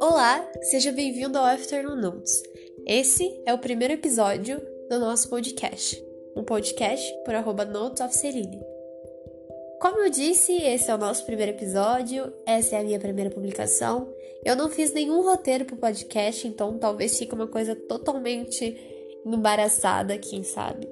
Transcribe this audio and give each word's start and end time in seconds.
Olá, 0.00 0.50
seja 0.62 0.90
bem-vindo 0.90 1.38
ao 1.38 1.44
Afternoon 1.44 1.94
Notes. 1.96 2.42
Esse 2.86 3.40
é 3.46 3.54
o 3.54 3.58
primeiro 3.58 3.94
episódio 3.94 4.60
do 4.90 4.98
nosso 4.98 5.28
podcast, 5.28 6.04
um 6.34 6.42
podcast 6.42 7.12
por 7.24 7.34
arroba 7.34 7.64
Notes 7.64 8.00
of 8.00 8.16
Celine. 8.16 8.60
Como 9.80 9.98
eu 9.98 10.10
disse, 10.10 10.52
esse 10.52 10.90
é 10.90 10.94
o 10.94 10.98
nosso 10.98 11.24
primeiro 11.24 11.52
episódio, 11.52 12.32
essa 12.44 12.76
é 12.76 12.80
a 12.80 12.84
minha 12.84 12.98
primeira 12.98 13.30
publicação. 13.30 14.12
Eu 14.44 14.56
não 14.56 14.68
fiz 14.68 14.92
nenhum 14.92 15.22
roteiro 15.22 15.64
pro 15.64 15.76
podcast, 15.76 16.48
então 16.48 16.76
talvez 16.78 17.16
fique 17.16 17.34
uma 17.34 17.46
coisa 17.46 17.76
totalmente 17.76 18.76
embaraçada, 19.24 20.18
quem 20.18 20.42
sabe. 20.42 20.88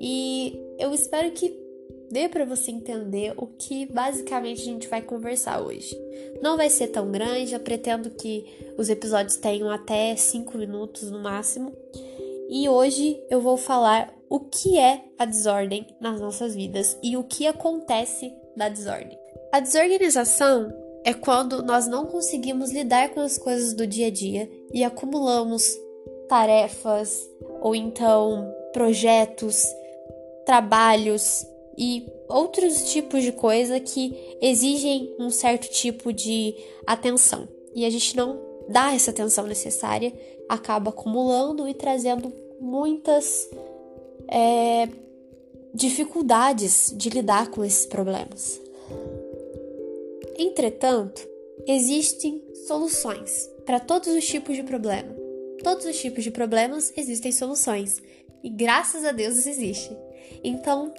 E 0.00 0.58
eu 0.78 0.92
espero 0.92 1.30
que 1.30 1.67
dê 2.10 2.28
para 2.28 2.44
você 2.44 2.70
entender 2.70 3.34
o 3.36 3.46
que 3.46 3.86
basicamente 3.86 4.62
a 4.62 4.64
gente 4.64 4.88
vai 4.88 5.02
conversar 5.02 5.60
hoje. 5.60 5.96
Não 6.42 6.56
vai 6.56 6.70
ser 6.70 6.88
tão 6.88 7.10
grande, 7.10 7.54
eu 7.54 7.60
pretendo 7.60 8.10
que 8.10 8.44
os 8.76 8.88
episódios 8.88 9.36
tenham 9.36 9.70
até 9.70 10.14
5 10.14 10.56
minutos 10.56 11.10
no 11.10 11.20
máximo. 11.20 11.72
E 12.48 12.68
hoje 12.68 13.22
eu 13.28 13.40
vou 13.40 13.56
falar 13.56 14.14
o 14.28 14.40
que 14.40 14.78
é 14.78 15.04
a 15.18 15.24
desordem 15.24 15.86
nas 16.00 16.20
nossas 16.20 16.54
vidas 16.54 16.98
e 17.02 17.16
o 17.16 17.24
que 17.24 17.46
acontece 17.46 18.32
da 18.56 18.68
desordem. 18.68 19.18
A 19.52 19.60
desorganização 19.60 20.72
é 21.04 21.14
quando 21.14 21.62
nós 21.62 21.86
não 21.86 22.06
conseguimos 22.06 22.70
lidar 22.70 23.10
com 23.10 23.20
as 23.20 23.38
coisas 23.38 23.72
do 23.72 23.86
dia 23.86 24.08
a 24.08 24.10
dia 24.10 24.50
e 24.72 24.84
acumulamos 24.84 25.64
tarefas 26.28 27.26
ou 27.60 27.74
então 27.74 28.52
projetos, 28.72 29.64
trabalhos 30.44 31.46
e 31.78 32.04
outros 32.28 32.90
tipos 32.92 33.22
de 33.22 33.30
coisa 33.30 33.78
que 33.78 34.36
exigem 34.42 35.14
um 35.16 35.30
certo 35.30 35.70
tipo 35.70 36.12
de 36.12 36.56
atenção. 36.84 37.48
E 37.72 37.86
a 37.86 37.90
gente 37.90 38.16
não 38.16 38.40
dá 38.68 38.92
essa 38.92 39.12
atenção 39.12 39.46
necessária, 39.46 40.12
acaba 40.48 40.90
acumulando 40.90 41.68
e 41.68 41.74
trazendo 41.74 42.32
muitas 42.60 43.48
é, 44.26 44.88
dificuldades 45.72 46.92
de 46.96 47.10
lidar 47.10 47.48
com 47.50 47.64
esses 47.64 47.86
problemas. 47.86 48.60
Entretanto, 50.36 51.26
existem 51.64 52.42
soluções 52.66 53.48
para 53.64 53.78
todos 53.78 54.08
os 54.08 54.26
tipos 54.26 54.56
de 54.56 54.64
problema. 54.64 55.14
Todos 55.62 55.86
os 55.86 55.98
tipos 56.00 56.24
de 56.24 56.30
problemas 56.30 56.92
existem 56.96 57.30
soluções 57.30 58.02
e 58.42 58.48
graças 58.48 59.04
a 59.04 59.12
Deus 59.12 59.46
existe. 59.46 59.96
Então, 60.42 60.92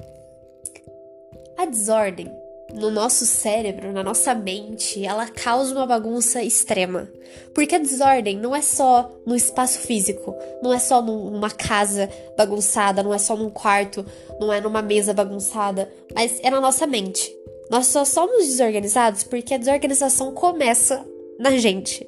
a 1.59 1.65
desordem 1.65 2.31
no 2.73 2.89
nosso 2.89 3.25
cérebro, 3.25 3.91
na 3.91 4.01
nossa 4.01 4.33
mente, 4.33 5.03
ela 5.03 5.27
causa 5.27 5.75
uma 5.75 5.85
bagunça 5.85 6.41
extrema. 6.41 7.09
Porque 7.53 7.75
a 7.75 7.79
desordem 7.79 8.37
não 8.37 8.55
é 8.55 8.61
só 8.61 9.11
no 9.25 9.35
espaço 9.35 9.79
físico, 9.79 10.33
não 10.63 10.71
é 10.71 10.79
só 10.79 11.01
numa 11.01 11.49
casa 11.49 12.09
bagunçada, 12.37 13.03
não 13.03 13.13
é 13.13 13.17
só 13.17 13.35
num 13.35 13.49
quarto, 13.49 14.05
não 14.39 14.53
é 14.53 14.61
numa 14.61 14.81
mesa 14.81 15.13
bagunçada, 15.13 15.91
mas 16.15 16.39
é 16.41 16.49
na 16.49 16.61
nossa 16.61 16.87
mente. 16.87 17.29
Nós 17.69 17.87
só 17.87 18.05
somos 18.05 18.47
desorganizados 18.47 19.23
porque 19.23 19.53
a 19.53 19.57
desorganização 19.57 20.31
começa 20.31 21.05
na 21.37 21.57
gente. 21.57 22.07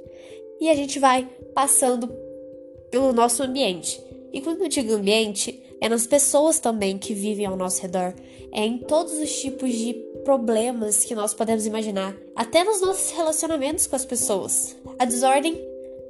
E 0.62 0.70
a 0.70 0.76
gente 0.76 0.98
vai 0.98 1.28
passando 1.54 2.08
pelo 2.90 3.12
nosso 3.12 3.44
ambiente. 3.44 4.02
E 4.32 4.40
quando 4.40 4.64
eu 4.64 4.70
digo 4.70 4.94
ambiente, 4.94 5.62
é 5.82 5.90
nas 5.90 6.06
pessoas 6.06 6.60
também 6.60 7.00
que 7.00 7.16
vivem 7.16 7.48
ao 7.48 7.58
nosso 7.58 7.82
redor, 7.82 8.14
é 8.54 8.64
em 8.64 8.78
todos 8.78 9.14
os 9.14 9.42
tipos 9.42 9.74
de 9.74 9.96
problemas 10.24 11.04
que 11.04 11.16
nós 11.16 11.34
podemos 11.34 11.66
imaginar, 11.66 12.16
até 12.36 12.64
nos 12.64 12.80
nossos 12.80 13.12
relacionamentos 13.12 13.88
com 13.88 13.96
as 13.96 14.06
pessoas. 14.06 14.78
A 15.00 15.06
desordem 15.06 15.60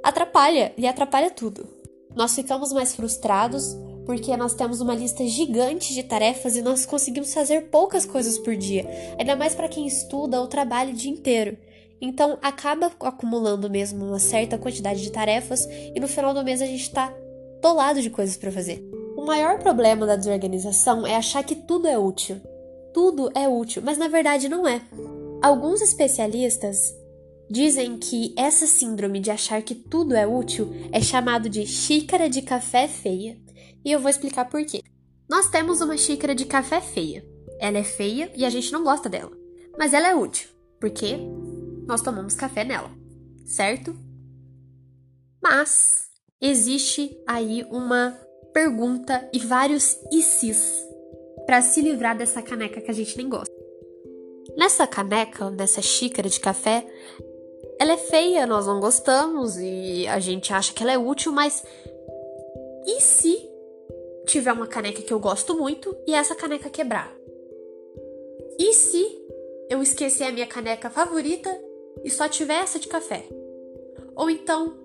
atrapalha 0.04 0.74
e 0.78 0.86
atrapalha 0.86 1.32
tudo. 1.32 1.66
Nós 2.14 2.36
ficamos 2.36 2.74
mais 2.74 2.94
frustrados 2.94 3.74
porque 4.06 4.36
nós 4.36 4.54
temos 4.54 4.82
uma 4.82 4.96
lista 4.96 5.26
gigante 5.26 5.94
de 5.94 6.04
tarefas 6.04 6.58
e 6.58 6.62
nós 6.62 6.86
conseguimos 6.86 7.34
fazer 7.34 7.70
poucas 7.70 8.06
coisas 8.06 8.38
por 8.38 8.58
dia, 8.58 8.86
ainda 9.18 9.38
mais 9.38 9.56
para 9.56 9.70
quem 9.70 9.88
estuda 9.88 10.42
ou 10.42 10.48
trabalha 10.48 10.92
o 10.92 10.96
dia 10.96 11.12
inteiro. 11.12 11.58
Então 12.02 12.38
acaba 12.42 12.92
acumulando 13.00 13.70
mesmo 13.70 14.04
uma 14.04 14.20
certa 14.20 14.58
quantidade 14.58 15.02
de 15.02 15.12
tarefas 15.12 15.66
e 15.96 16.00
no 16.00 16.08
final 16.08 16.34
do 16.34 16.44
mês 16.44 16.62
a 16.62 16.66
gente 16.66 16.82
está 16.82 17.14
tolado 17.62 18.02
de 18.02 18.10
coisas 18.10 18.36
para 18.36 18.52
fazer. 18.52 19.01
O 19.22 19.26
maior 19.28 19.60
problema 19.60 20.08
da 20.08 20.16
desorganização 20.16 21.06
é 21.06 21.16
achar 21.16 21.44
que 21.44 21.54
tudo 21.54 21.88
é 21.88 21.96
útil. 21.96 22.42
Tudo 22.92 23.30
é 23.36 23.48
útil, 23.48 23.84
mas 23.86 23.96
na 23.96 24.08
verdade 24.08 24.50
não 24.50 24.68
é. 24.68 24.82
Alguns 25.44 25.80
especialistas 25.80 26.92
dizem 27.48 28.00
que 28.00 28.34
essa 28.36 28.66
síndrome 28.66 29.20
de 29.20 29.30
achar 29.30 29.62
que 29.62 29.76
tudo 29.76 30.16
é 30.16 30.26
útil 30.26 30.72
é 30.92 31.00
chamado 31.00 31.48
de 31.50 31.68
xícara 31.68 32.28
de 32.28 32.42
café 32.42 32.88
feia. 32.88 33.38
E 33.86 33.92
eu 33.92 34.00
vou 34.00 34.10
explicar 34.10 34.46
por 34.46 34.66
quê. 34.66 34.82
Nós 35.30 35.48
temos 35.52 35.82
uma 35.82 35.98
xícara 35.98 36.34
de 36.34 36.46
café 36.46 36.82
feia. 36.82 37.24
Ela 37.60 37.78
é 37.78 37.84
feia 37.84 38.32
e 38.36 38.44
a 38.44 38.50
gente 38.50 38.72
não 38.72 38.84
gosta 38.84 39.08
dela. 39.08 39.32
Mas 39.78 39.94
ela 39.94 40.08
é 40.08 40.16
útil, 40.16 40.50
porque 40.80 41.20
nós 41.86 42.02
tomamos 42.02 42.34
café 42.34 42.64
nela, 42.64 42.90
certo? 43.46 43.96
Mas 45.40 46.10
existe 46.42 47.16
aí 47.28 47.64
uma 47.70 48.18
pergunta 48.54 49.30
e 49.34 49.40
vários 49.40 49.98
ICs 50.12 50.88
para 51.46 51.62
se 51.62 51.82
livrar 51.82 52.18
dessa 52.18 52.42
caneca 52.42 52.82
que 52.82 52.92
a 52.92 52.94
gente 52.94 53.18
nem 53.18 53.28
gosta. 53.28 53.54
Nessa 54.58 54.86
caneca, 54.86 55.50
nessa 55.50 55.82
xícara 55.82 56.30
de 56.30 56.40
café, 56.40 56.86
ela 57.80 57.94
é 57.94 57.98
feia, 57.98 58.46
nós 58.46 58.68
não 58.68 58.80
gostamos 58.80 59.58
e 59.58 60.08
a 60.08 60.20
gente 60.20 60.54
acha 60.54 60.74
que 60.74 60.84
ela 60.84 60.92
é 60.92 60.98
útil, 60.98 61.32
mas 61.32 61.64
e 62.86 63.02
se 63.02 63.50
tiver 64.26 64.52
uma 64.52 64.68
caneca 64.68 65.02
que 65.02 65.14
eu 65.14 65.20
gosto 65.20 65.56
muito 65.56 65.96
e 66.08 66.14
essa 66.14 66.36
caneca 66.36 66.70
quebrar? 66.70 67.12
E 68.60 68.74
se 68.74 69.04
eu 69.70 69.82
esquecer 69.82 70.26
a 70.26 70.32
minha 70.32 70.48
caneca 70.48 70.90
favorita 70.90 71.50
e 72.04 72.10
só 72.10 72.28
tiver 72.28 72.62
essa 72.62 72.78
de 72.78 72.88
café? 72.88 73.26
Ou 74.16 74.30
então, 74.30 74.78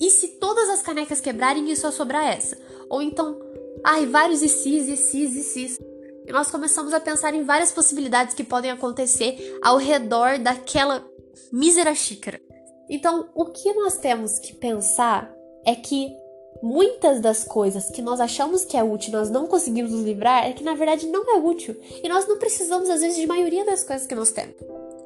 e 0.00 0.10
se 0.10 0.28
todas 0.38 0.68
as 0.68 0.82
canecas 0.82 1.20
quebrarem 1.20 1.70
e 1.70 1.76
só 1.76 1.90
sobrar 1.90 2.26
essa? 2.26 2.56
Ou 2.88 3.02
então, 3.02 3.38
ai, 3.84 4.06
vários 4.06 4.42
e 4.42 4.48
cis, 4.48 4.88
e 4.88 4.96
cis, 4.96 5.36
e 5.36 5.42
cis. 5.42 5.78
E 6.26 6.32
nós 6.32 6.50
começamos 6.50 6.94
a 6.94 7.00
pensar 7.00 7.34
em 7.34 7.44
várias 7.44 7.70
possibilidades 7.70 8.34
que 8.34 8.44
podem 8.44 8.70
acontecer 8.70 9.58
ao 9.62 9.76
redor 9.76 10.38
daquela 10.38 11.06
mísera 11.52 11.94
xícara. 11.94 12.40
Então, 12.88 13.28
o 13.34 13.46
que 13.46 13.72
nós 13.74 13.98
temos 13.98 14.38
que 14.38 14.54
pensar 14.54 15.32
é 15.64 15.74
que 15.74 16.12
muitas 16.62 17.20
das 17.20 17.44
coisas 17.44 17.90
que 17.90 18.00
nós 18.00 18.20
achamos 18.20 18.64
que 18.64 18.76
é 18.76 18.82
útil 18.82 19.12
nós 19.12 19.28
não 19.28 19.46
conseguimos 19.46 19.92
nos 19.92 20.02
livrar 20.02 20.46
é 20.46 20.52
que 20.52 20.64
na 20.64 20.74
verdade 20.74 21.06
não 21.06 21.36
é 21.36 21.38
útil. 21.38 21.76
E 22.02 22.08
nós 22.08 22.26
não 22.26 22.38
precisamos, 22.38 22.88
às 22.88 23.00
vezes, 23.00 23.16
de 23.16 23.26
maioria 23.26 23.64
das 23.64 23.84
coisas 23.84 24.06
que 24.06 24.14
nós 24.14 24.30
temos. 24.30 24.56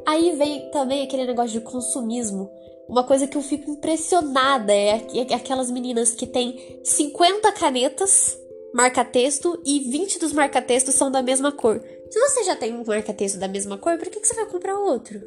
Aí 0.08 0.34
vem 0.36 0.70
também 0.70 1.02
aquele 1.02 1.26
negócio 1.26 1.60
de 1.60 1.60
consumismo. 1.60 2.50
Uma 2.88 3.04
coisa 3.04 3.26
que 3.26 3.36
eu 3.36 3.42
fico 3.42 3.70
impressionada 3.70 4.72
é, 4.72 4.94
aquelas 5.34 5.70
meninas 5.70 6.12
que 6.12 6.26
têm 6.26 6.80
50 6.82 7.52
canetas 7.52 8.38
marca-texto 8.72 9.60
e 9.66 9.80
20 9.80 10.18
dos 10.18 10.32
marca-textos 10.32 10.94
são 10.94 11.10
da 11.10 11.20
mesma 11.20 11.52
cor. 11.52 11.84
Se 12.10 12.18
você 12.18 12.42
já 12.44 12.56
tem 12.56 12.72
um 12.72 12.82
marca-texto 12.86 13.38
da 13.38 13.46
mesma 13.46 13.76
cor, 13.76 13.98
por 13.98 14.08
que, 14.08 14.18
que 14.18 14.26
você 14.26 14.32
vai 14.32 14.46
comprar 14.46 14.78
outro? 14.78 15.20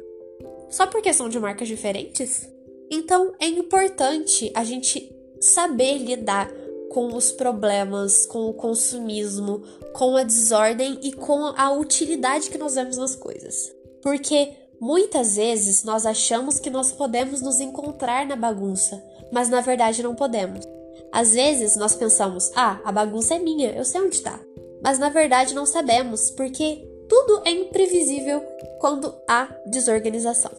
Só 0.68 0.84
porque 0.88 1.12
são 1.12 1.28
de 1.28 1.38
marcas 1.38 1.68
diferentes? 1.68 2.50
Então 2.90 3.34
é 3.38 3.46
importante 3.46 4.50
a 4.52 4.64
gente 4.64 5.14
saber 5.40 5.98
lidar 5.98 6.50
com 6.90 7.14
os 7.14 7.30
problemas, 7.30 8.26
com 8.26 8.46
o 8.46 8.54
consumismo, 8.54 9.62
com 9.92 10.16
a 10.16 10.24
desordem 10.24 10.98
e 11.04 11.12
com 11.12 11.52
a 11.56 11.70
utilidade 11.70 12.50
que 12.50 12.58
nós 12.58 12.74
vemos 12.74 12.96
nas 12.96 13.14
coisas. 13.14 13.72
Porque 14.02 14.60
Muitas 14.82 15.36
vezes 15.36 15.84
nós 15.84 16.04
achamos 16.04 16.58
que 16.58 16.68
nós 16.68 16.90
podemos 16.90 17.40
nos 17.40 17.60
encontrar 17.60 18.26
na 18.26 18.34
bagunça, 18.34 19.00
mas 19.30 19.48
na 19.48 19.60
verdade 19.60 20.02
não 20.02 20.12
podemos. 20.12 20.66
Às 21.12 21.34
vezes 21.34 21.76
nós 21.76 21.94
pensamos: 21.94 22.50
ah, 22.56 22.80
a 22.84 22.90
bagunça 22.90 23.36
é 23.36 23.38
minha, 23.38 23.70
eu 23.70 23.84
sei 23.84 24.00
onde 24.00 24.16
está. 24.16 24.40
Mas 24.82 24.98
na 24.98 25.08
verdade 25.08 25.54
não 25.54 25.64
sabemos, 25.64 26.32
porque 26.32 26.84
tudo 27.08 27.42
é 27.44 27.52
imprevisível 27.52 28.42
quando 28.80 29.14
há 29.30 29.44
desorganização. 29.66 30.50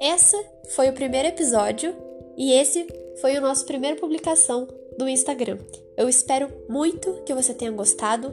Esse 0.00 0.40
foi 0.68 0.88
o 0.88 0.94
primeiro 0.94 1.26
episódio 1.26 1.96
e 2.36 2.52
esse 2.52 2.86
foi 3.20 3.36
o 3.36 3.40
nosso 3.40 3.66
primeira 3.66 3.96
publicação 3.96 4.68
do 4.96 5.08
Instagram. 5.08 5.58
Eu 5.96 6.08
espero 6.08 6.48
muito 6.68 7.12
que 7.26 7.34
você 7.34 7.52
tenha 7.52 7.72
gostado. 7.72 8.32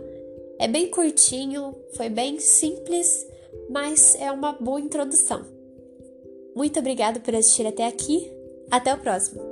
É 0.59 0.67
bem 0.67 0.87
curtinho, 0.91 1.75
foi 1.97 2.09
bem 2.09 2.39
simples 2.39 3.25
mas 3.69 4.15
é 4.19 4.31
uma 4.31 4.53
boa 4.53 4.79
introdução. 4.79 5.45
Muito 6.55 6.79
obrigada 6.79 7.19
por 7.19 7.33
assistir 7.35 7.65
até 7.65 7.87
aqui. 7.87 8.31
Até 8.69 8.93
o 8.93 8.97
próximo! 8.97 9.50